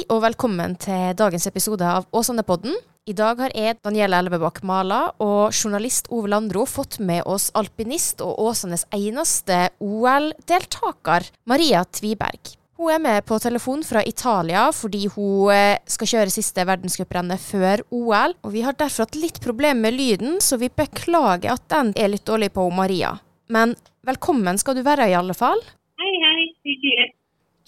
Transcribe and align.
Hei 0.00 0.06
og 0.14 0.22
velkommen 0.24 0.78
til 0.80 1.10
dagens 1.12 1.44
episode 1.44 1.84
av 1.84 2.06
Åsane-podden. 2.16 2.72
I 3.04 3.12
dag 3.12 3.36
har 3.42 3.52
jeg, 3.52 3.76
Daniela 3.84 4.22
Elvebakk 4.22 4.62
Mala, 4.64 5.10
og 5.20 5.52
journalist 5.52 6.08
Ove 6.08 6.30
Landro 6.32 6.62
fått 6.64 6.96
med 7.04 7.26
oss 7.28 7.50
alpinist 7.52 8.22
og 8.24 8.38
Åsanes 8.40 8.86
eneste 8.96 9.58
OL-deltaker, 9.84 11.28
Maria 11.44 11.84
Tviberg. 11.84 12.54
Hun 12.80 12.94
er 12.94 13.04
med 13.04 13.28
på 13.28 13.36
telefon 13.44 13.84
fra 13.84 14.00
Italia 14.00 14.70
fordi 14.72 15.02
hun 15.18 15.52
eh, 15.52 15.76
skal 15.84 16.12
kjøre 16.14 16.32
siste 16.32 16.64
verdenscuprennet 16.64 17.44
før 17.50 17.84
OL. 17.92 18.38
og 18.40 18.56
Vi 18.56 18.64
har 18.64 18.80
derfor 18.80 19.04
hatt 19.04 19.20
litt 19.20 19.44
problemer 19.44 19.90
med 19.90 20.00
lyden, 20.00 20.40
så 20.40 20.56
vi 20.56 20.72
beklager 20.72 21.58
at 21.58 21.68
den 21.76 21.92
er 21.92 22.14
litt 22.14 22.24
dårlig 22.24 22.54
på 22.56 22.70
Maria. 22.72 23.18
Men 23.52 23.76
velkommen 24.08 24.64
skal 24.64 24.80
du 24.80 24.86
være 24.86 25.12
i 25.12 25.18
alle 25.20 25.36
fall. 25.36 25.60
Hei, 26.00 26.14
hei. 26.24 26.52
Hyggelig. 26.64 27.10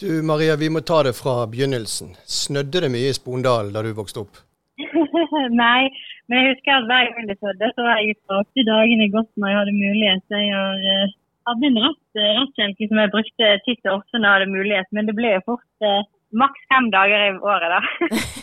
Du 0.02 0.22
Maria, 0.22 0.56
vi 0.56 0.66
må 0.74 0.80
ta 0.82 0.96
det 1.06 1.12
fra 1.14 1.44
begynnelsen. 1.46 2.08
Snødde 2.26 2.80
det 2.82 2.88
mye 2.90 3.10
i 3.12 3.14
Spondal 3.14 3.68
da 3.70 3.84
du 3.86 3.92
vokste 3.94 4.24
opp? 4.24 4.40
Nei, 5.62 5.92
men 6.26 6.40
jeg 6.40 6.48
husker 6.48 6.72
at 6.74 6.88
hver 6.88 7.10
gang 7.12 7.28
det 7.28 7.36
snødde, 7.38 7.68
så 7.76 7.84
var 7.86 8.00
jeg 8.00 8.16
ute 8.16 8.38
åtte 8.40 8.64
dagene 8.66 9.06
godt 9.12 9.30
når 9.38 9.52
jeg 9.52 9.58
hadde 9.60 9.76
mulighet. 9.76 10.24
Jeg 10.34 10.48
har, 10.56 10.82
uh, 10.96 11.14
hadde 11.52 11.70
en 11.70 11.80
ratt, 11.84 12.20
rattkjelke 12.40 12.90
som 12.90 13.02
jeg 13.04 13.12
brukte 13.14 13.52
titt 13.68 13.86
og 13.86 14.00
ofte 14.00 14.18
når 14.18 14.26
jeg 14.26 14.40
hadde 14.40 14.56
mulighet, 14.56 14.90
men 14.90 15.06
det 15.06 15.14
ble 15.20 15.34
jo 15.36 15.46
fort 15.52 15.86
uh, 15.86 16.02
maks 16.42 16.66
fem 16.74 16.90
dager 16.98 17.26
i 17.28 17.32
året 17.54 17.76
da. 17.76 17.80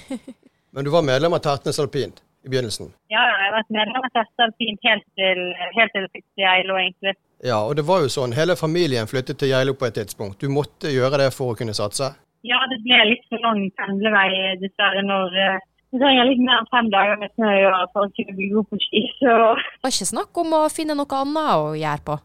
men 0.77 0.87
du 0.87 0.95
var 0.95 1.07
medlem 1.11 1.35
av 1.35 1.43
Tertnes 1.43 1.83
alpint 1.83 2.23
i 2.47 2.53
begynnelsen? 2.53 2.93
Ja, 3.11 3.19
jeg 3.19 3.49
har 3.49 3.57
vært 3.57 3.79
medlem 3.81 4.07
av 4.07 4.13
Tertnes 4.15 4.47
alpint 4.47 4.87
helt 4.87 5.09
til, 5.19 5.43
helt 5.75 5.99
til 5.99 6.23
jeg 6.39 6.69
lå 6.71 6.79
egentlig. 6.85 7.19
Ja, 7.45 7.61
og 7.63 7.77
det 7.79 7.85
var 7.87 8.03
jo 8.03 8.11
sånn, 8.11 8.35
hele 8.35 8.57
familien 8.59 9.07
flyttet 9.07 9.39
til 9.39 9.53
Geilo 9.53 9.75
på 9.79 9.87
et 9.87 9.95
tidspunkt. 9.95 10.41
Du 10.43 10.51
måtte 10.51 10.91
gjøre 10.91 11.21
det 11.21 11.29
for 11.31 11.53
å 11.53 11.57
kunne 11.59 11.75
satse? 11.77 12.11
Ja, 12.47 12.59
det 12.71 12.81
ble 12.83 12.99
litt 13.07 13.25
for 13.31 13.39
lang 13.43 13.65
pendlevei 13.79 14.55
dessverre 14.59 15.03
når 15.03 15.35
Det 15.35 15.51
du 15.89 15.97
trenger 15.97 16.27
litt 16.27 16.41
mer 16.45 16.59
enn 16.59 16.67
fem 16.69 16.89
dager 16.93 17.17
med 17.17 17.31
snø 17.33 17.51
for 17.95 18.05
å 18.05 18.11
kunne 18.13 18.35
bli 18.37 18.49
god 18.53 18.67
på 18.69 18.77
ski. 18.83 18.99
Så. 19.17 19.31
Det 19.57 19.87
var 19.87 19.95
ikke 19.95 20.09
snakk 20.11 20.41
om 20.43 20.51
å 20.53 20.59
finne 20.69 20.95
noe 20.99 21.21
annet 21.21 21.53
å 21.63 21.71
gjøre 21.79 22.05
på? 22.05 22.17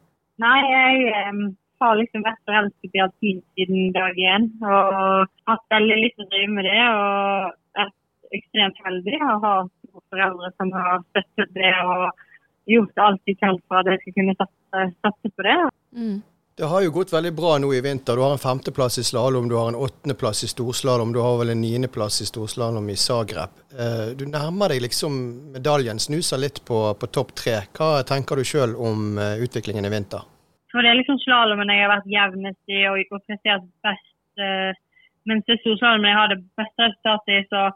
Nei, 0.45 0.59
jeg 0.69 1.31
um, 1.31 1.41
har 1.81 1.97
liksom 1.97 2.27
vært 2.27 2.43
forelsket 2.51 2.99
i 2.99 3.03
alpin 3.07 3.41
siden 3.57 3.95
dag 3.97 4.21
én. 4.35 4.51
Og 4.61 5.33
hatt 5.49 5.65
veldig 5.73 5.97
lyst 6.03 6.19
til 6.19 6.27
å 6.27 6.33
drive 6.35 6.59
med 6.59 6.69
det. 6.69 6.77
Og 6.91 7.81
vært 7.81 8.39
ekstremt 8.41 8.85
heldig 8.85 9.23
å 9.23 9.41
ha 9.47 9.55
foreldre 10.13 10.53
som 10.59 10.77
har 10.77 11.01
støttet 11.09 11.57
det. 11.57 11.73
og 11.87 12.11
gjort 12.67 13.01
alt 13.07 13.21
de 13.29 13.35
kan 13.37 13.59
for 13.69 13.81
at 13.81 13.89
jeg 13.93 14.01
skal 14.03 14.17
kunne 14.19 14.37
satse, 14.39 14.64
satse 15.03 15.31
på 15.31 15.47
det. 15.47 15.59
Mm. 15.97 16.23
Det 16.57 16.69
har 16.71 16.83
jo 16.85 16.91
gått 16.95 17.13
veldig 17.13 17.33
bra 17.35 17.57
nå 17.59 17.73
i 17.75 17.81
vinter. 17.83 18.15
Du 18.15 18.23
har 18.23 18.33
en 18.33 18.39
femteplass 18.39 18.99
i 19.03 19.05
slalåm, 19.05 19.49
du 19.51 19.57
har 19.59 19.73
en 19.73 19.79
åttendeplass 19.87 20.45
i 20.47 20.49
storslalåm, 20.53 21.13
du 21.13 21.19
har 21.19 21.41
vel 21.41 21.51
en 21.51 21.61
niendeplass 21.61 22.21
i 22.23 22.27
storslalåm 22.29 22.91
i 22.95 22.97
Zagreb. 23.05 23.57
Eh, 23.75 24.13
du 24.19 24.23
nærmer 24.31 24.71
deg 24.71 24.85
liksom 24.85 25.17
medaljen, 25.57 25.99
snuser 25.99 26.39
litt 26.39 26.61
på, 26.69 26.79
på 27.01 27.09
topp 27.17 27.35
tre. 27.41 27.57
Hva 27.75 28.05
tenker 28.07 28.39
du 28.39 28.47
sjøl 28.47 28.77
om 28.79 29.19
eh, 29.19 29.43
utviklingen 29.43 29.89
i 29.89 29.91
vinter? 29.97 30.23
For 30.71 30.87
Det 30.87 30.93
er 30.93 31.01
liksom 31.01 31.19
slalåmen 31.25 31.75
jeg 31.75 31.83
har 31.83 31.91
vært 31.97 32.15
jevnest 32.15 32.77
i 32.77 32.85
og, 32.91 33.03
og 33.11 33.27
prestert 33.27 33.67
best. 33.83 34.15
Mens 35.27 35.45
det 35.49 35.57
er 35.57 35.61
storslalåmen 35.65 36.11
jeg 36.11 36.21
har 36.21 36.31
det 36.31 36.41
beste 36.59 36.87
resultatet 36.87 37.35
i. 37.35 37.43
Så, 37.51 37.67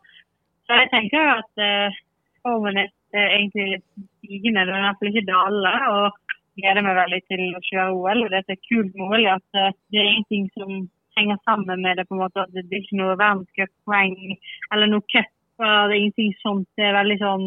så 0.66 0.78
jeg 0.80 0.90
tenker 0.94 1.30
at 1.34 1.62
uh, 1.62 2.00
formen 2.46 2.80
er 2.82 2.88
egentlig 3.36 3.78
stigende, 4.18 4.66
det 4.68 4.74
er 4.74 4.86
iallfall 4.86 5.10
ikke 5.12 5.28
dalende. 5.30 6.10
Gleder 6.58 6.82
meg 6.82 6.96
veldig 6.98 7.20
til 7.30 7.42
å 7.54 7.64
kjøre 7.68 7.94
OL. 7.94 8.22
og 8.26 8.30
Det 8.34 8.54
er 8.54 8.66
kult 8.66 8.94
med 8.94 9.06
OL 9.06 9.26
at 9.34 9.58
eh, 9.60 9.74
det 9.92 10.00
er 10.00 10.08
ingenting 10.12 10.48
som 10.56 10.72
henger 11.18 11.38
sammen 11.46 11.82
med 11.82 11.98
det. 11.98 12.06
på 12.08 12.16
en 12.16 12.22
måte, 12.24 12.44
at 12.44 12.54
Det 12.54 12.64
er 12.66 12.82
ikke 12.82 13.00
noe 13.00 13.18
verdenscuppoeng 13.18 14.16
eller 14.72 14.90
noe 14.90 15.06
cup. 15.12 15.30
Det 15.58 15.66
er 15.66 15.96
ingenting 15.98 16.34
sånt. 16.42 16.68
Det 16.78 16.86
er 16.86 16.98
veldig 16.98 17.18
sånn 17.22 17.46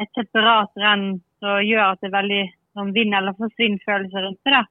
et 0.00 0.10
separat 0.16 0.72
renn 0.80 1.18
som 1.42 1.58
gjør 1.64 1.92
at 1.92 2.00
det 2.00 2.08
er 2.08 2.18
veldig 2.20 2.44
sånn 2.78 2.92
vinn- 2.94 3.16
eller 3.18 3.36
forsvinn-følelse 3.36 4.22
rundt 4.24 4.48
det. 4.48 4.62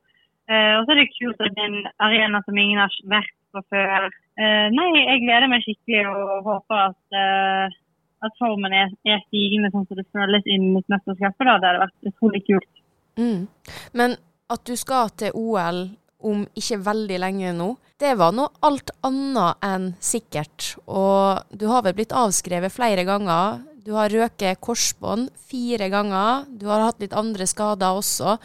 Uh, 0.48 0.80
og 0.80 0.86
så 0.88 0.94
er 0.94 1.02
det 1.02 1.12
kult 1.12 1.42
at 1.44 1.58
det 1.58 1.60
er 1.60 1.68
en 1.68 1.90
arena 2.06 2.40
som 2.46 2.58
ingen 2.58 2.80
har 2.80 2.94
vært 3.12 3.34
på 3.52 3.62
før. 3.74 4.08
Uh, 4.40 4.68
nei, 4.72 4.88
jeg 4.96 5.26
gleder 5.26 5.52
meg 5.52 5.66
skikkelig 5.66 6.06
og 6.08 6.48
håper 6.48 6.84
at 6.86 7.76
at 8.26 8.34
formen 8.42 8.74
er, 8.74 8.94
er 9.06 9.22
stigende 9.28 9.70
sånn 9.74 9.86
som 9.90 10.00
det 10.00 10.08
føles 10.16 10.48
inn 10.50 10.72
mot 10.74 10.86
mesterskapet. 10.92 11.44
Da. 11.46 11.58
Det 11.62 11.70
hadde 11.70 11.84
vært 11.86 12.12
utrolig 12.12 12.44
kult. 12.48 12.70
Mm. 13.18 13.48
Men 13.98 14.18
at 14.54 14.64
du 14.68 14.76
skal 14.80 15.12
til 15.20 15.36
OL 15.36 15.88
om 16.28 16.46
ikke 16.58 16.80
veldig 16.86 17.20
lenge 17.22 17.54
nå, 17.54 17.74
det 18.02 18.14
var 18.18 18.34
noe 18.36 18.54
alt 18.66 18.92
annet 19.06 19.64
enn 19.66 19.90
sikkert. 20.04 20.76
Og 20.86 21.42
du 21.50 21.68
har 21.72 21.84
vel 21.86 21.96
blitt 21.98 22.16
avskrevet 22.16 22.74
flere 22.74 23.06
ganger. 23.08 23.62
Du 23.86 23.94
har 23.96 24.12
røket 24.14 24.62
korsbånd 24.62 25.32
fire 25.50 25.90
ganger. 25.94 26.46
Du 26.60 26.68
har 26.70 26.84
hatt 26.86 27.02
litt 27.02 27.16
andre 27.18 27.48
skader 27.50 27.98
også. 27.98 28.38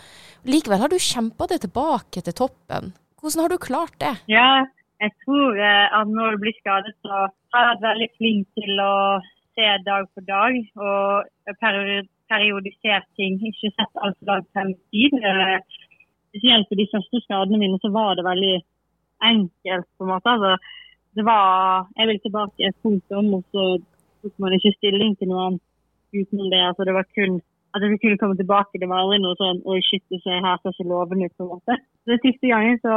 Likevel 0.48 0.80
har 0.82 0.92
du 0.92 0.98
kjempa 1.00 1.48
deg 1.50 1.64
tilbake 1.64 2.22
til 2.24 2.36
toppen. 2.38 2.92
Hvordan 3.20 3.44
har 3.44 3.52
du 3.52 3.58
klart 3.62 3.96
det? 4.02 4.14
Ja, 4.32 4.64
jeg 5.02 5.12
tror 5.24 5.58
eh, 5.58 5.86
at 5.98 6.10
når 6.10 6.34
du 6.34 6.42
blir 6.44 6.56
skadet, 6.60 6.94
så 7.04 7.26
har 7.52 7.60
jeg 7.62 7.70
vært 7.70 7.86
veldig 7.88 8.10
flink 8.18 8.48
til 8.58 8.82
å 8.82 8.94
se 9.52 9.68
dag 9.86 10.08
for 10.14 10.26
dag 10.26 10.58
og 10.80 11.28
periodisert 12.32 13.08
ting. 13.18 13.38
Ikke 13.50 13.72
sett 13.76 14.02
alt 14.04 14.18
for 14.18 14.28
dag 14.30 14.44
frem 14.52 14.72
i 14.74 14.78
tid. 14.92 15.16
Eh, 15.30 15.58
spesielt 16.30 16.68
på 16.68 16.78
de 16.80 16.88
første 16.92 17.22
skadene 17.24 17.60
mine 17.62 17.80
så 17.82 17.90
var 17.98 18.16
det 18.16 18.28
veldig 18.30 18.56
enkelt. 19.32 19.88
på 19.96 20.04
en 20.04 20.12
måte. 20.14 20.34
Altså, 20.34 20.52
det 21.16 21.24
var, 21.24 21.88
Jeg 21.98 22.08
vil 22.08 22.20
tilbake 22.20 22.68
et 22.68 22.82
punkt 22.82 23.08
om, 23.20 23.34
og 23.36 23.42
så 23.52 23.64
tok 24.22 24.34
man 24.38 24.52
ikke 24.56 24.76
stilling 24.78 25.16
til 25.18 25.28
noe 25.28 25.46
annet 25.46 25.62
utenom 26.18 26.48
det. 26.52 26.62
altså 26.68 26.84
Det 26.84 26.94
var 26.98 27.06
kun 27.16 27.40
at 27.74 27.82
jeg 27.82 28.00
kunne 28.00 28.20
komme 28.20 28.36
tilbake. 28.36 28.80
Det 28.80 28.88
var 28.88 29.00
aldri 29.02 29.18
noe 29.20 29.36
sånn 29.40 29.62
Oi, 29.70 29.80
shit, 29.88 30.04
det 30.12 30.20
ser 30.24 30.44
her 30.44 30.56
ser 30.60 30.74
ikke 30.74 30.90
lovende 30.92 31.28
ut. 31.28 31.36
på 31.36 31.44
en 31.44 31.52
måte. 31.54 31.76
Den 32.06 32.18
siste 32.24 32.46
gangen 32.52 32.78
så 32.86 32.94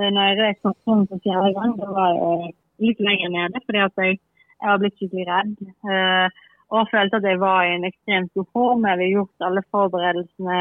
eh, 0.00 0.10
når 0.14 0.22
jeg 0.28 0.40
røk 0.40 0.58
sånn 0.64 1.06
for 1.08 1.22
fjerde 1.24 1.54
gang, 1.56 1.72
da 1.80 1.88
var 1.98 2.10
jeg 2.16 2.52
litt 2.86 3.00
lenger 3.08 3.30
nede. 3.36 3.64
fordi 3.66 3.80
at 3.86 3.96
jeg 4.04 4.20
jeg 4.60 4.68
har 4.68 4.80
blitt 4.80 4.96
skikkelig 4.98 5.26
redd. 5.28 5.52
Uh, 5.88 6.28
og 6.74 6.88
følte 6.92 7.18
at 7.18 7.26
jeg 7.30 7.40
var 7.40 7.60
i 7.64 7.74
en 7.76 7.88
ekstremt 7.90 8.30
god 8.34 8.46
form. 8.52 8.84
Jeg 8.84 8.90
hadde 8.90 9.12
gjort 9.14 9.46
alle 9.46 9.62
forberedelsene 9.70 10.58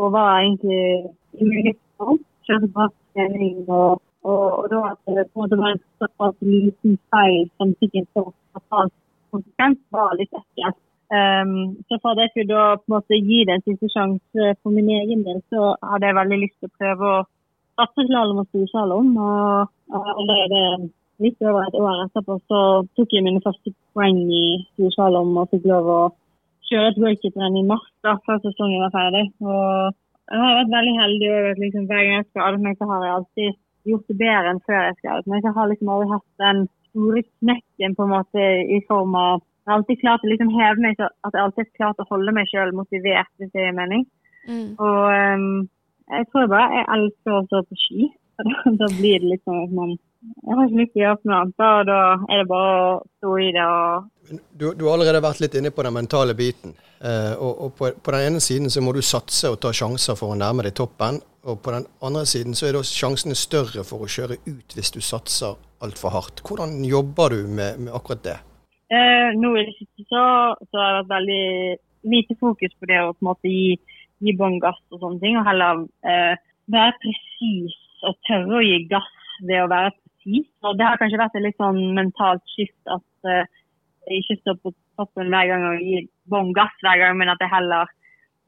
og 0.00 0.12
var 0.16 0.30
egentlig 0.40 0.82
i 1.40 1.50
mye 1.50 1.74
form. 1.96 2.20
Kjørte 2.46 2.68
bra 2.74 2.86
trening. 3.14 3.58
Og, 3.68 4.00
og, 4.28 4.44
og, 4.58 4.64
da 4.72 4.80
at 4.92 5.00
det 5.16 5.26
på 5.30 5.36
en 5.36 5.42
måte 5.42 5.60
var 5.62 5.74
en 5.74 5.84
såpass 6.02 6.36
liten 6.54 6.96
feil 7.14 7.44
som 7.56 7.76
fikk 7.80 8.00
en 8.00 8.08
så 8.14 8.24
fatal 8.54 8.90
konsekvens, 9.32 9.78
var 9.94 10.16
litt 10.18 10.40
ekkelt. 10.40 10.80
Um, 11.12 11.76
så 11.86 11.98
for 12.00 12.14
at 12.14 12.22
jeg 12.22 12.30
skulle 12.32 12.54
da 12.56 12.64
på 12.80 12.86
en 12.88 12.94
måte 12.96 13.20
gi 13.28 13.42
det 13.46 13.54
en 13.54 13.66
siste 13.68 13.88
sjanse 13.92 14.54
for 14.62 14.72
min 14.72 14.88
egen 14.98 15.22
del, 15.26 15.38
så 15.52 15.74
hadde 15.90 16.08
jeg 16.08 16.18
veldig 16.18 16.38
lyst 16.40 16.56
til 16.58 16.70
å 16.70 16.76
prøve 16.80 17.12
å 17.12 17.22
satse 17.80 18.06
slalåm 18.08 18.42
og 18.42 18.48
storslalåm. 18.48 19.10
Og, 19.28 19.72
og 19.92 20.10
allerede 20.14 20.62
litt 21.22 21.40
over 21.44 21.64
et 21.64 21.78
år 21.78 22.04
etterpå 22.06 22.38
så 22.50 22.60
tok 22.98 23.14
jeg 23.14 23.24
mine 23.26 23.42
første 23.44 23.72
poeng 23.96 24.18
i 24.26 24.44
storslalåm 24.74 25.36
og 25.40 25.50
fikk 25.52 25.68
lov 25.70 25.90
å 25.90 26.02
kjøre 26.68 26.92
et 26.92 27.00
worldcuprenn 27.02 27.58
i 27.60 27.66
mars 27.68 27.88
da, 28.06 28.16
før 28.26 28.40
sesongen 28.44 28.84
var 28.84 28.94
ferdig. 28.94 29.24
Og 29.44 29.92
jeg 30.32 30.40
har 30.42 30.58
vært 30.60 30.74
veldig 30.76 30.94
heldig 31.00 31.32
òg 31.36 31.62
liksom, 31.64 31.88
hver 31.90 32.06
gang 32.06 32.18
jeg 32.18 32.28
skadet 32.30 32.64
meg, 32.64 32.78
så 32.78 32.88
har 32.90 33.04
jeg 33.06 33.16
alltid 33.16 33.58
gjort 33.90 34.12
det 34.12 34.18
bedre 34.22 34.52
enn 34.52 34.62
før 34.68 34.78
jeg 34.78 34.98
skal 35.00 35.26
meg. 35.26 35.44
Jeg 35.46 35.56
har 35.58 35.70
liksom 35.70 35.92
aldri 35.92 36.12
hatt 36.12 36.28
den 36.44 36.62
store 36.92 37.24
knekken 37.42 37.96
på 37.98 38.06
en 38.06 38.14
måte 38.14 38.46
i 38.76 38.80
form 38.88 39.16
av 39.18 39.42
Jeg 39.62 39.70
har 39.70 39.78
alltid 39.78 40.00
klart 40.00 40.24
å 40.26 40.28
liksom 40.30 40.48
heve 40.56 40.82
meg 40.82 40.96
så 40.98 41.06
at 41.06 41.36
jeg 41.36 41.42
alltid 41.44 41.62
har 41.62 41.76
klart 41.78 42.00
å 42.02 42.08
holde 42.08 42.32
meg 42.34 42.48
sjøl 42.50 42.72
motivert, 42.74 43.28
hvis 43.38 43.52
det 43.54 43.62
gir 43.62 43.76
mening. 43.76 44.02
Mm. 44.48 44.72
Og 44.74 45.04
um, 45.06 45.44
jeg 46.10 46.26
tror 46.32 46.48
bare 46.50 46.80
jeg 46.80 46.88
elsker 46.96 47.36
å 47.36 47.44
stå 47.46 47.60
på 47.68 47.78
ski. 47.78 48.08
da 48.80 48.88
blir 48.96 49.22
det 49.22 49.38
sånn 49.44 49.60
at 49.62 49.76
man 49.76 49.92
jeg 50.22 50.54
har 50.54 50.68
ikke 50.68 50.78
lyst 50.78 50.92
til 50.94 51.02
å 51.02 51.04
gjøre 51.04 51.28
noe 51.28 51.40
annet. 51.40 51.62
og 51.66 51.86
Da 51.88 51.98
er 52.30 52.40
det 52.40 52.48
bare 52.50 52.72
å 52.78 52.94
stå 53.18 53.34
i 53.42 53.50
det. 53.56 53.66
Du, 54.54 54.64
du, 54.78 54.84
har 54.86 54.94
allerede 54.94 55.22
vært 55.24 55.42
litt 55.42 55.56
inne 55.58 55.72
på 55.74 55.84
den 55.86 55.96
mentale 55.96 56.36
biten. 56.38 56.76
Eh, 57.02 57.34
og, 57.34 57.52
og 57.66 57.74
på, 57.78 57.90
på, 57.98 58.14
den 58.14 58.28
ene 58.28 58.42
siden 58.42 58.70
så 58.70 58.82
må 58.84 58.94
du 58.94 59.02
satse 59.02 59.50
og 59.50 59.58
ta 59.62 59.72
sjanser 59.74 60.18
for 60.18 60.34
å 60.34 60.38
nærme 60.38 60.66
deg 60.66 60.76
toppen. 60.78 61.18
Og 61.50 61.58
på 61.62 61.74
den 61.74 61.88
andre 62.06 62.22
siden 62.30 62.54
så 62.54 62.68
er 62.68 62.78
da 62.78 62.84
sjansene 62.86 63.34
større 63.38 63.82
for 63.86 64.04
å 64.04 64.10
kjøre 64.10 64.38
ut 64.46 64.76
hvis 64.76 64.92
du 64.94 65.00
satser 65.02 65.58
altfor 65.82 66.14
hardt. 66.14 66.44
Hvordan 66.46 66.78
jobber 66.86 67.34
du 67.34 67.40
med, 67.50 67.80
med 67.82 67.94
akkurat 67.96 68.22
det? 68.26 68.38
Eh, 68.92 69.32
nå 69.40 69.56
i 69.56 69.66
det 69.66 69.74
siste 69.80 70.06
så, 70.06 70.22
så, 70.68 70.76
har 70.76 71.00
det 71.00 71.00
vært 71.00 71.14
veldig 71.16 72.12
lite 72.12 72.36
fokus 72.38 72.76
på 72.78 72.90
det 72.90 73.00
å 73.02 73.10
på 73.14 73.24
en 73.24 73.30
måte 73.32 73.50
gi, 73.50 73.74
gi 74.22 74.36
bånn 74.38 74.60
gass 74.62 74.78
og 74.92 75.02
sånne 75.02 75.22
ting. 75.24 75.40
Og 75.40 75.48
heller 75.48 75.82
eh, 76.06 76.38
være 76.70 76.94
presis 77.02 77.78
og 78.06 78.14
tørre 78.28 78.60
å 78.60 78.64
gi 78.66 78.78
gass 78.90 79.10
ved 79.42 79.64
å 79.64 79.70
være 79.72 79.94
tid. 80.22 80.46
Og 80.66 80.78
det 80.78 80.86
har 80.86 81.00
kanskje 81.00 81.20
vært 81.20 81.38
et 81.38 81.46
litt 81.46 81.58
sånn 81.60 81.80
mentalt 81.96 82.44
skift 82.54 82.94
at 82.94 83.28
uh, 83.28 83.42
jeg 84.08 84.22
ikke 84.22 84.38
står 84.40 84.60
på 84.62 84.74
toppen 84.98 85.30
hver 85.32 85.50
gang 85.50 85.66
og 85.70 85.82
gir 85.82 86.06
bånn 86.30 86.54
gass 86.56 86.74
hver 86.84 87.00
gang, 87.00 87.18
men 87.18 87.30
at 87.32 87.42
jeg 87.42 87.52
heller 87.52 87.90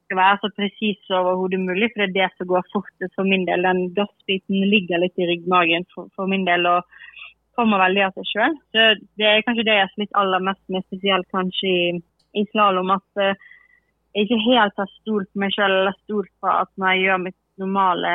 skal 0.05 0.19
være 0.19 0.41
så 0.41 0.51
presis 0.53 1.13
overhodet 1.17 1.61
mulig. 1.63 1.89
For 1.93 2.03
det 2.03 2.07
er 2.09 2.15
det 2.17 2.29
som 2.35 2.49
går 2.51 2.67
fortest 2.73 3.15
for 3.17 3.27
min 3.27 3.47
del. 3.47 3.65
Den 3.65 3.87
gassbiten 3.97 4.67
ligger 4.73 5.01
litt 5.01 5.17
i 5.17 5.29
ryggmagen 5.31 5.87
for, 5.95 6.11
for 6.17 6.29
min 6.29 6.45
del. 6.47 6.67
Og, 6.69 6.85
kommer 7.55 7.79
veldig 7.79 8.03
av 8.03 8.15
seg 8.17 8.29
sjøl. 8.29 8.55
Det 8.75 9.27
er 9.27 9.43
kanskje 9.47 9.65
det 9.67 9.77
jeg 9.77 9.89
har 9.89 10.21
aller 10.21 10.43
mest 10.43 10.63
med, 10.71 10.85
spesielt 10.89 11.27
kanskje 11.33 11.71
i, 11.71 11.83
i 12.41 12.43
slalåm. 12.51 12.91
At 12.95 13.21
uh, 13.21 13.45
jeg 14.15 14.27
ikke 14.27 14.41
helt 14.45 14.81
har 14.81 14.91
stolt 14.99 15.31
meg 15.39 15.55
sjøl 15.55 15.71
eller 15.71 15.95
stolt 16.03 16.31
på 16.43 16.51
at 16.51 16.71
når 16.79 16.93
jeg 16.93 17.05
gjør 17.05 17.21
mitt 17.25 17.39
normale, 17.61 18.13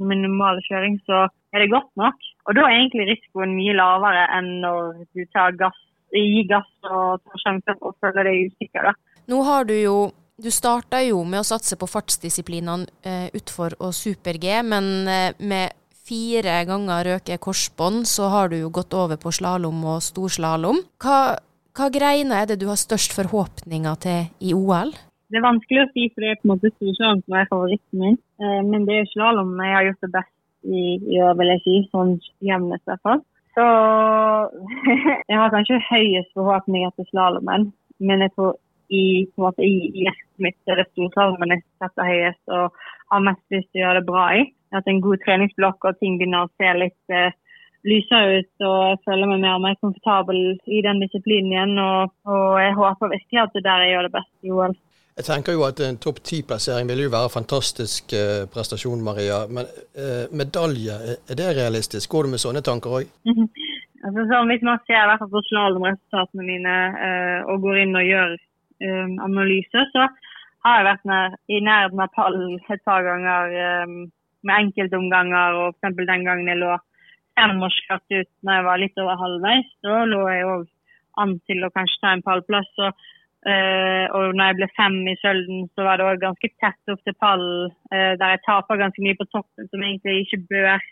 min 0.00 0.24
normal 0.24 0.60
kjøring, 0.68 0.98
så 1.06 1.26
er 1.52 1.64
det 1.64 1.72
godt 1.72 1.90
nok. 2.00 2.16
Og 2.48 2.56
da 2.56 2.66
er 2.66 2.78
egentlig 2.78 3.08
risikoen 3.12 3.54
mye 3.56 3.76
lavere 3.76 4.24
enn 4.38 4.50
når 4.64 5.04
du 5.12 5.24
tar 5.34 5.54
gass, 5.60 5.78
gir 6.12 6.48
gass 6.48 6.72
og 6.88 7.22
tar 7.22 7.44
sjanser 7.44 7.78
på 7.80 7.92
å 7.92 7.96
føle 8.02 8.26
deg 8.28 8.50
usikker. 8.52 8.92
Nå 9.30 9.44
har 9.46 9.68
du 9.68 9.76
jo 9.78 9.96
du 10.42 10.50
starta 10.50 10.98
jo 11.04 11.20
med 11.28 11.42
å 11.42 11.46
satse 11.46 11.76
på 11.78 11.86
fartsdisiplinene 11.86 12.88
eh, 13.06 13.28
utfor 13.36 13.76
og 13.78 13.92
super-G, 13.94 14.48
men 14.66 14.88
eh, 15.06 15.36
med 15.38 15.76
fire 16.02 16.62
ganger 16.66 17.06
røke 17.12 17.38
korsbånd, 17.38 18.08
så 18.10 18.30
har 18.32 18.50
du 18.50 18.58
jo 18.58 18.72
gått 18.74 18.96
over 18.96 19.20
på 19.20 19.30
slalåm 19.30 19.84
og 19.92 20.02
storslalåm. 20.02 20.82
Hva, 21.04 21.36
hva 21.76 21.88
greiner 21.94 22.42
er 22.42 22.50
det 22.50 22.58
du 22.62 22.66
har 22.72 22.80
størst 22.80 23.14
forhåpninger 23.14 24.00
til 24.02 24.26
i 24.42 24.56
OL? 24.56 24.90
Det 25.32 25.38
er 25.40 25.46
vanskelig 25.46 25.80
å 25.80 25.90
si, 25.94 26.06
for 26.12 26.20
det 26.20 26.30
er 26.30 26.40
på 26.40 26.44
en 26.44 26.50
måte 26.52 26.70
storslalåm 26.74 27.20
som 27.24 27.36
er 27.38 27.46
favoritten 27.48 28.00
min. 28.04 28.16
Eh, 28.42 28.58
men 28.68 28.82
det 28.88 28.98
er 28.98 29.12
slalåm 29.14 29.54
jeg 29.64 29.76
har 29.76 29.86
gjort 29.86 30.04
det 30.04 30.10
best 30.18 30.34
i, 30.68 30.82
i 31.08 31.20
år, 31.24 31.38
vil 31.38 31.52
jeg 31.54 31.62
si. 31.64 31.76
Sånn 31.88 32.12
jevnest 32.44 32.84
i 32.84 32.92
hvert 32.92 33.06
fall. 33.08 33.22
Så 33.56 33.64
jeg 35.30 35.38
har 35.40 35.54
kanskje 35.54 35.80
høyest 35.88 36.36
forhåpninger 36.36 36.92
til 36.96 37.08
slalåmen, 37.08 37.70
men 38.04 38.26
jeg 38.26 38.34
tror 38.36 38.58
i, 38.92 39.02
på 39.32 39.40
en 39.40 39.46
måte, 39.46 39.64
i, 39.64 40.04
hjertet 40.04 40.44
mitt 40.44 40.68
er 40.68 40.82
det 40.82 40.90
storslalåmen 40.90 41.56
jeg 41.56 41.64
setter 41.80 42.10
høyest 42.12 42.52
og 42.52 42.82
har 43.12 43.24
mest 43.24 43.56
lyst 43.56 43.70
til 43.72 43.80
å 43.80 43.84
gjøre 43.86 44.02
det 44.02 44.08
bra 44.10 44.26
i 44.36 44.42
Jeg 44.42 44.76
har 44.76 44.82
hatt 44.82 44.92
en 44.92 45.02
god 45.04 45.24
treningsblokk 45.24 45.88
og 45.88 45.98
ting 46.00 46.20
begynner 46.20 46.44
å 46.44 46.52
se 46.60 46.76
litt 46.76 47.16
eh, 47.16 47.32
lysere 47.88 48.40
ut. 48.40 48.52
Og 48.68 48.78
jeg 48.92 49.02
føler 49.08 49.32
meg 49.32 49.42
mer 49.42 49.56
og 49.56 49.64
mer 49.66 49.80
komfortabel 49.80 50.40
i 50.68 50.84
den 50.84 51.02
disiplinen 51.02 51.52
igjen. 51.52 51.74
Og, 51.82 52.14
og 52.28 52.56
jeg 52.60 52.78
håper 52.78 53.12
virkelig 53.16 53.42
at 53.42 53.56
det 53.56 53.64
der 53.66 53.84
jeg 53.84 53.94
gjør 53.94 54.08
det 54.08 54.16
best 54.16 54.32
i 54.48 54.54
OL. 54.54 54.76
Jeg 55.18 55.26
tenker 55.28 55.56
jo 55.56 55.64
at 55.66 55.80
en 55.84 55.98
topp 56.00 56.22
ti-plassering 56.24 56.88
vil 56.88 57.04
jo 57.04 57.12
være 57.12 57.32
fantastisk 57.34 58.14
eh, 58.16 58.46
prestasjon, 58.52 59.02
Maria. 59.04 59.42
Men 59.52 59.68
eh, 59.92 60.24
medalje, 60.32 60.94
er 61.28 61.38
det 61.40 61.50
realistisk? 61.58 62.08
Går 62.14 62.24
du 62.24 62.32
med 62.32 62.42
sånne 62.42 62.62
tanker 62.64 62.96
òg? 63.02 63.10
altså, 64.04 64.24
så 64.30 64.40
hvis 64.48 64.64
man 64.64 64.80
ser 64.86 65.02
i 65.02 65.10
hvert 65.10 65.20
fall 65.20 65.34
på 65.34 65.44
slalåmresultatene 65.50 66.48
mine 66.48 66.78
eh, 67.08 67.38
og 67.44 67.60
går 67.66 67.82
inn 67.84 68.00
og 68.00 68.08
gjør 68.08 68.34
eh, 68.38 69.12
analyse, 69.28 69.84
så 69.92 70.08
har 70.64 70.80
jeg 70.80 70.88
vært 70.88 71.06
nær, 71.10 71.38
i 71.50 71.60
nærheten 71.60 72.02
av 72.06 72.16
pallen 72.16 72.58
et 72.62 72.84
par 72.88 73.04
ganger. 73.04 73.56
Eh, 73.66 73.96
med 74.42 74.58
enkeltomganger. 74.58 75.58
og 75.60 75.76
f.eks. 75.78 75.96
den 75.96 76.24
gangen 76.26 76.48
jeg 76.50 76.60
lå 76.60 76.76
femårskratt 77.38 78.06
ut 78.12 78.30
når 78.44 78.58
jeg 78.58 78.66
var 78.68 78.80
litt 78.82 79.02
over 79.02 79.20
halvveis, 79.20 79.68
så 79.84 80.04
lå 80.08 80.22
jeg 80.28 80.48
òg 80.54 80.64
an 81.22 81.36
til 81.48 81.64
å 81.64 81.72
kanskje 81.74 82.00
ta 82.02 82.14
en 82.16 82.24
pallplass. 82.26 82.70
Og, 82.86 83.06
uh, 83.48 84.06
og 84.16 84.34
når 84.36 84.50
jeg 84.50 84.58
ble 84.60 84.68
fem 84.78 84.98
i 85.10 85.16
Sølden, 85.20 85.64
så 85.74 85.86
var 85.86 85.98
det 85.98 86.08
òg 86.08 86.24
ganske 86.24 86.50
tett 86.62 86.92
opp 86.92 87.02
til 87.06 87.16
pallen, 87.22 87.72
uh, 87.92 88.12
der 88.20 88.34
jeg 88.34 88.44
taper 88.46 88.80
ganske 88.80 89.04
mye 89.04 89.18
på 89.18 89.28
toppen, 89.30 89.70
som 89.70 89.84
egentlig 89.84 90.24
ikke 90.24 90.42
bør. 90.52 90.84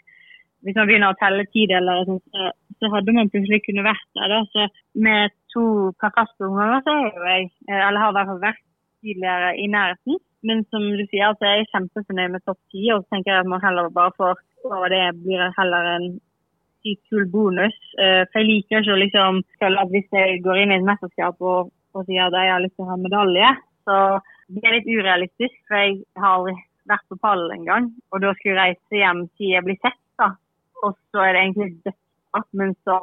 Hvis 0.61 0.76
man 0.76 0.91
begynner 0.91 1.14
å 1.14 1.20
telle 1.20 1.47
tideler, 1.55 2.02
så, 2.08 2.50
så 2.81 2.91
hadde 2.93 3.14
man 3.17 3.31
plutselig 3.32 3.62
kunne 3.64 3.87
vært 3.87 4.08
der. 4.19 4.32
Da. 4.32 4.41
Så 4.52 4.67
med 5.06 5.32
to 5.55 5.64
Carcasco-omganger 6.02 6.82
så 6.85 6.97
er 7.06 7.31
jeg, 7.31 7.47
eh, 7.69 7.81
eller 7.87 8.02
har 8.02 8.12
i 8.12 8.17
hvert 8.19 8.31
fall 8.31 8.43
vært 8.43 8.61
tidligere 9.00 9.55
i 9.56 9.70
nærheten. 9.73 10.20
Men 10.47 10.64
som 10.73 10.85
du 10.85 11.05
sier, 11.08 11.32
jeg 11.41 11.62
er 11.62 11.70
kjempefornøyd 11.73 12.35
med 12.35 12.44
topp 12.44 12.61
ti. 12.73 12.85
Og 12.93 13.02
så 13.02 13.14
tenker 13.14 13.32
jeg 13.32 13.44
at 13.44 13.52
man 13.52 13.64
heller 13.64 13.88
bare 13.94 14.12
får 14.19 14.41
over 14.69 14.93
det 14.93 15.05
blir 15.23 15.49
heller 15.56 15.91
en 15.97 16.06
sykt 16.85 17.02
kul 17.08 17.26
bonus. 17.32 17.76
Uh, 17.97 18.25
for 18.29 18.41
jeg 18.41 18.49
liker 18.49 18.81
ikke 18.81 18.97
å 18.97 19.02
liksom 19.02 19.43
føle 19.61 19.85
at 19.85 19.93
hvis 19.93 20.08
jeg 20.17 20.41
går 20.44 20.62
inn 20.62 20.75
i 20.75 20.79
et 20.81 20.88
mesterskap 20.88 21.41
og, 21.41 21.73
og 21.94 22.06
sier 22.06 22.26
at 22.26 22.37
jeg 22.38 22.52
har 22.54 22.62
lyst 22.62 22.76
til 22.78 22.87
å 22.87 22.92
ha 22.92 22.98
medalje, 23.00 23.50
så 23.88 23.96
det 24.50 24.62
er 24.66 24.76
litt 24.76 24.90
urealistisk. 24.90 25.56
For 25.69 25.81
jeg 25.81 25.96
har 26.20 26.37
aldri 26.38 26.56
vært 26.90 27.06
på 27.10 27.19
pallen 27.22 27.54
engang. 27.56 27.90
Og 28.10 28.22
da 28.25 28.32
skulle 28.38 28.56
jeg 28.56 28.78
reise 28.78 29.02
hjem 29.02 29.25
til 29.38 29.54
jeg 29.54 29.66
blir 29.66 29.78
sett, 29.82 30.00
da. 30.20 30.32
Og 30.84 30.96
så 31.10 31.25
er 31.26 31.34
det 31.34 31.44
egentlig 31.44 31.70
dødsfart. 31.87 32.48
Men 32.62 32.75
så, 32.87 32.98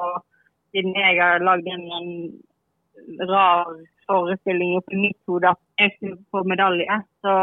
siden 0.74 0.98
jeg 0.98 1.22
har 1.22 1.46
lagd 1.46 1.70
en, 1.72 1.86
en 2.00 3.30
rar 3.30 3.74
forestilling 4.08 4.78
oppi 4.80 5.00
mitt 5.00 5.20
hode 5.30 5.52
at 5.52 5.62
jeg 5.82 5.96
skulle 5.98 6.20
få 6.32 6.44
medalje. 6.48 7.02
Så 7.24 7.34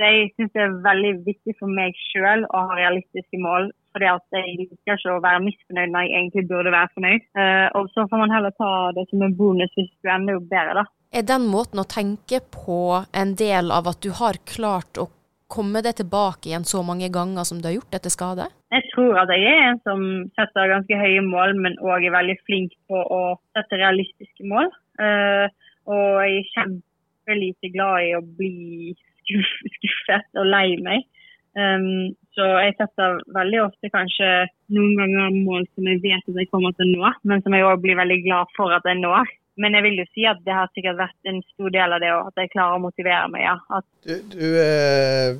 jeg 0.00 0.32
syns 0.36 0.52
det 0.54 0.62
er 0.64 0.80
veldig 0.84 1.12
viktig 1.26 1.54
for 1.58 1.68
meg 1.68 1.96
sjøl 2.08 2.46
å 2.48 2.64
ha 2.68 2.78
realistiske 2.78 3.38
mål. 3.38 3.70
fordi 3.92 4.06
at 4.08 4.24
jeg 4.32 4.52
liker 4.56 4.76
ikke 4.96 5.12
å 5.12 5.20
være 5.20 5.40
misfornøyd 5.44 5.90
når 5.92 6.04
jeg 6.06 6.12
egentlig 6.16 6.42
burde 6.48 6.70
være 6.72 6.88
fornøyd. 6.94 7.24
Uh, 7.36 7.66
og 7.76 7.90
så 7.92 8.06
får 8.08 8.22
man 8.22 8.32
heller 8.32 8.54
ta 8.56 8.70
det 8.96 9.04
som 9.10 9.24
en 9.26 9.34
bonus 9.36 9.74
hvis 9.76 9.90
du 10.00 10.08
ender 10.08 10.38
opp 10.38 10.46
bedre, 10.48 10.80
da. 10.80 10.84
Er 11.12 11.26
den 11.28 11.44
måten 11.52 11.82
å 11.82 11.84
tenke 11.84 12.40
på 12.54 13.02
en 13.12 13.34
del 13.36 13.68
av 13.68 13.90
at 13.90 14.00
du 14.00 14.08
har 14.16 14.40
klart 14.48 14.96
å 14.96 15.10
komme 15.52 15.82
deg 15.84 15.98
tilbake 16.00 16.48
igjen 16.48 16.64
så 16.64 16.80
mange 16.86 17.10
ganger 17.12 17.44
som 17.44 17.60
du 17.60 17.68
har 17.68 17.76
gjort 17.76 17.98
etter 17.98 18.14
skade? 18.14 18.48
Jeg 18.72 18.88
tror 18.94 19.20
at 19.20 19.32
jeg 19.36 19.44
er 19.50 19.66
en 19.66 19.82
som 19.84 20.00
setter 20.38 20.72
ganske 20.72 21.00
høye 21.02 21.20
mål, 21.26 21.52
men 21.60 21.76
òg 21.84 22.06
er 22.08 22.16
veldig 22.16 22.38
flink 22.46 22.72
på 22.88 22.96
å 22.96 23.22
sette 23.52 23.80
realistiske 23.82 24.48
mål. 24.48 24.72
Uh, 24.96 25.52
og 25.92 26.22
jeg 26.24 26.38
er 26.40 26.50
kjempelite 26.54 27.72
glad 27.76 28.08
i 28.08 28.14
å 28.16 28.24
bli 28.40 28.96
skuffet 29.26 30.40
og 30.40 30.48
lei 30.48 30.68
meg. 30.84 31.04
Um, 31.52 32.14
så 32.32 32.46
jeg 32.64 32.72
setter 32.78 33.18
veldig 33.36 33.58
ofte 33.66 33.90
kanskje 33.92 34.28
noen 34.72 34.94
ganger 34.96 35.34
mål 35.44 35.66
som 35.74 35.88
jeg 35.90 36.00
vet 36.00 36.24
at 36.30 36.40
jeg 36.40 36.48
kommer 36.48 36.72
til 36.72 36.88
å 36.88 37.02
nå, 37.02 37.12
men 37.28 37.44
som 37.44 37.52
jeg 37.52 37.66
òg 37.68 37.82
blir 37.84 37.98
veldig 38.00 38.20
glad 38.24 38.52
for 38.56 38.72
at 38.72 38.88
jeg 38.88 39.02
når. 39.02 39.28
Men 39.60 39.76
jeg 39.76 39.84
vil 39.84 39.98
jo 40.00 40.06
si 40.14 40.24
at 40.24 40.40
det 40.46 40.54
har 40.56 40.70
sikkert 40.72 40.96
vært 40.96 41.28
en 41.28 41.42
stor 41.50 41.74
del 41.74 41.92
av 41.92 42.00
det 42.00 42.12
òg, 42.14 42.30
at 42.30 42.40
jeg 42.40 42.54
klarer 42.54 42.78
å 42.78 42.84
motivere 42.86 43.28
meg. 43.34 43.44
ja. 43.44 43.82
Du, 44.08 44.14
du 44.32 44.46
er 44.56 45.36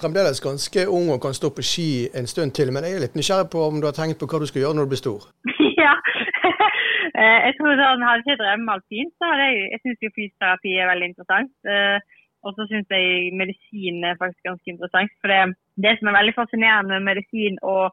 fremdeles 0.00 0.40
ganske 0.40 0.86
ung 0.88 1.10
og 1.12 1.20
kan 1.20 1.36
stå 1.36 1.50
på 1.52 1.64
ski 1.66 1.90
en 2.16 2.30
stund 2.30 2.56
til, 2.56 2.72
men 2.72 2.88
jeg 2.88 2.96
er 2.96 3.04
litt 3.04 3.18
nysgjerrig 3.18 3.50
på 3.52 3.66
om 3.66 3.82
du 3.82 3.88
har 3.90 3.96
tenkt 3.96 4.16
på 4.20 4.30
hva 4.30 4.40
du 4.40 4.48
skal 4.48 4.64
gjøre 4.64 4.78
når 4.78 4.88
du 4.88 4.94
blir 4.94 5.02
stor? 5.04 5.28
ja, 5.84 5.92
Eh, 7.20 7.38
jeg 7.46 7.56
tror 7.58 7.74
sånn, 7.76 8.04
Hadde 8.06 8.22
jeg 8.24 8.38
ikke 8.38 8.52
med 8.62 8.74
alpint, 8.76 9.12
så 9.18 9.28
hadde 9.28 9.48
jeg 9.50 9.64
Jeg 9.74 9.80
syns 9.82 10.04
jo 10.04 10.10
fysioterapi 10.16 10.76
er 10.78 10.88
veldig 10.88 11.08
interessant. 11.10 11.50
Og 12.44 12.54
så 12.56 12.64
syns 12.70 12.88
jeg 12.94 13.34
medisin 13.36 14.04
er 14.04 14.20
faktisk 14.20 14.48
ganske 14.48 14.72
interessant. 14.72 15.12
For 15.20 15.32
det, 15.32 15.40
det, 15.84 15.92
som 15.98 16.08
er 16.08 16.18
veldig 16.18 16.36
fascinerende 16.38 16.96
med 16.96 17.08
medisin 17.10 17.60
og 17.74 17.92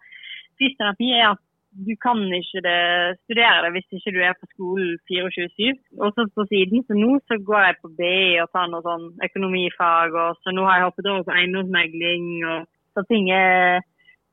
fysioterapi, 0.60 1.10
er 1.20 1.28
at 1.34 1.44
du 1.88 1.94
kan 2.06 2.20
ikke 2.42 2.62
det, 2.68 2.80
studere 3.26 3.66
det 3.66 3.72
hvis 3.76 3.98
ikke 3.98 4.14
du 4.16 4.20
er 4.24 4.34
på 4.40 4.48
skolen 4.54 4.96
24-7. 5.10 6.00
Og 6.02 6.16
så 6.16 6.26
på 6.38 6.48
siden, 6.52 6.86
så 6.88 6.98
nå 6.98 7.20
så 7.28 7.38
går 7.50 7.62
jeg 7.68 7.80
på 7.82 7.92
BI 8.00 8.40
og 8.44 8.50
tar 8.56 8.72
noe 8.72 8.86
sånn 8.88 9.06
økonomifag. 9.28 10.16
og 10.24 10.40
Så 10.42 10.56
nå 10.56 10.66
har 10.66 10.80
jeg 10.80 10.88
hoppet 10.88 11.12
over 11.12 11.28
på 11.28 11.38
eiendomsmegling. 11.38 12.26
og 12.54 12.66
Så 12.96 13.06
ting 13.12 13.30
er, 13.36 13.84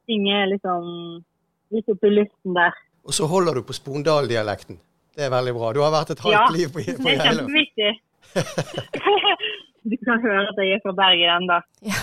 ting 0.08 0.30
er 0.30 0.48
liksom 0.54 0.88
litt 1.74 1.90
oppi 1.90 2.14
luften 2.14 2.56
der. 2.56 2.82
Og 3.04 3.12
så 3.12 3.28
holder 3.28 3.58
du 3.58 3.66
på 3.66 3.76
Spondal-dialekten. 3.76 4.80
Det 5.14 5.26
er 5.26 5.34
veldig 5.34 5.54
bra. 5.58 5.74
Du 5.74 5.82
har 5.84 5.92
vært 5.94 6.14
et 6.14 6.24
halvt 6.24 6.38
ja, 6.38 6.46
liv 6.54 6.72
på, 6.72 6.82
på 6.86 7.04
Det 7.04 7.18
er 7.18 7.26
kjempeviktig. 7.28 7.92
du 9.84 9.96
kan 10.00 10.22
høre 10.24 10.48
at 10.48 10.58
jeg 10.62 10.78
er 10.78 10.82
fra 10.84 10.94
Bergen 10.96 11.30
ennå. 11.38 11.60
Ja, 11.90 11.98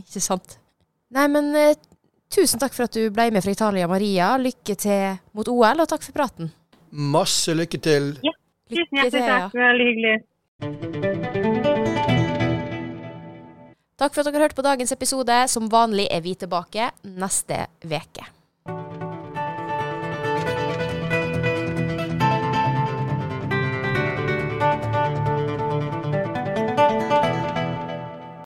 ikke 0.00 0.22
sant. 0.24 0.58
Nei, 1.14 1.26
men 1.32 1.50
uh, 1.56 1.74
tusen 2.32 2.60
takk 2.60 2.74
for 2.76 2.88
at 2.88 2.96
du 2.96 3.10
ble 3.14 3.28
med 3.34 3.44
fra 3.44 3.54
Italia, 3.54 3.88
Maria. 3.90 4.32
Lykke 4.40 4.74
til 4.80 5.18
mot 5.36 5.48
OL, 5.52 5.84
og 5.84 5.90
takk 5.90 6.04
for 6.06 6.16
praten. 6.16 6.52
Masse 6.90 7.54
lykke 7.56 7.80
til. 7.84 8.14
Ja, 8.24 8.34
tusen 8.72 9.02
hjertelig 9.02 9.24
takk. 9.24 9.52
Ja. 9.52 9.68
Veldig 9.68 9.86
hyggelig. 9.90 10.16
Takk 13.98 14.14
for 14.14 14.22
at 14.22 14.28
dere 14.30 14.44
hørte 14.46 14.54
på 14.54 14.62
dagens 14.66 14.94
episode. 14.94 15.36
Som 15.50 15.68
vanlig 15.72 16.06
er 16.10 16.22
vi 16.24 16.36
tilbake 16.38 16.90
neste 17.02 17.66
uke. 17.82 18.28